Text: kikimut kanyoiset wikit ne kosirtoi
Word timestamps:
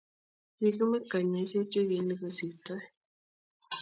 kikimut 0.57 1.03
kanyoiset 1.11 1.71
wikit 1.87 2.03
ne 2.05 2.13
kosirtoi 2.19 2.83